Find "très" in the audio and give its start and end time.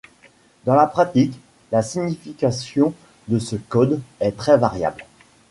4.35-4.57